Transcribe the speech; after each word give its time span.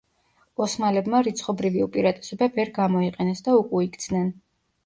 ოსმალებმა 0.65 1.19
რიცხობრივი 1.27 1.83
უპირატესობა 1.87 2.47
ვერ 2.57 2.73
გამოიყენეს 2.81 3.47
და 3.49 3.57
უკუიქცნენ. 3.63 4.29